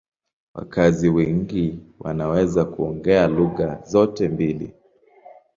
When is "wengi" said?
1.09-1.79